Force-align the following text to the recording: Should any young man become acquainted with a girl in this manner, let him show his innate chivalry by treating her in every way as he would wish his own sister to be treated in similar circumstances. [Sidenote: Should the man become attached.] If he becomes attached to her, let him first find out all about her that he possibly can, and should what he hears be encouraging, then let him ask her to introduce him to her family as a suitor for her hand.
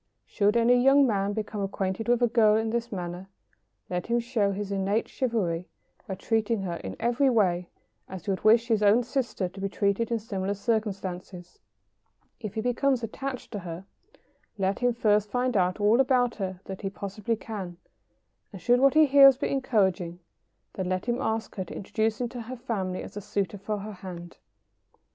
Should 0.25 0.57
any 0.57 0.81
young 0.83 1.05
man 1.05 1.33
become 1.33 1.61
acquainted 1.61 2.07
with 2.07 2.23
a 2.23 2.27
girl 2.27 2.55
in 2.55 2.71
this 2.71 2.91
manner, 2.91 3.27
let 3.87 4.07
him 4.07 4.19
show 4.19 4.51
his 4.51 4.71
innate 4.71 5.07
chivalry 5.07 5.67
by 6.07 6.15
treating 6.15 6.63
her 6.63 6.77
in 6.77 6.95
every 6.99 7.29
way 7.29 7.69
as 8.09 8.25
he 8.25 8.31
would 8.31 8.43
wish 8.43 8.67
his 8.67 8.81
own 8.81 9.03
sister 9.03 9.47
to 9.47 9.61
be 9.61 9.69
treated 9.69 10.09
in 10.09 10.17
similar 10.17 10.55
circumstances. 10.55 11.59
[Sidenote: 11.59 11.61
Should 11.61 11.83
the 11.83 11.93
man 11.93 11.93
become 11.93 12.13
attached.] 12.15 12.45
If 12.45 12.53
he 12.55 12.61
becomes 12.61 13.03
attached 13.03 13.51
to 13.51 13.59
her, 13.59 13.85
let 14.57 14.79
him 14.79 14.93
first 14.95 15.29
find 15.29 15.55
out 15.55 15.79
all 15.79 15.99
about 16.01 16.33
her 16.37 16.61
that 16.65 16.81
he 16.81 16.89
possibly 16.89 17.35
can, 17.35 17.77
and 18.51 18.59
should 18.59 18.79
what 18.79 18.95
he 18.95 19.05
hears 19.05 19.37
be 19.37 19.49
encouraging, 19.51 20.17
then 20.73 20.89
let 20.89 21.05
him 21.05 21.21
ask 21.21 21.53
her 21.57 21.65
to 21.65 21.75
introduce 21.75 22.19
him 22.19 22.27
to 22.29 22.41
her 22.41 22.55
family 22.57 23.03
as 23.03 23.15
a 23.15 23.21
suitor 23.21 23.59
for 23.59 23.77
her 23.77 23.93
hand. 23.93 24.37